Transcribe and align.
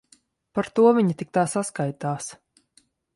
Par 0.59 0.69
to 0.79 0.85
viņa 0.99 1.13
tik 1.19 1.29
tā 1.39 1.43
saskaitās. 1.53 2.31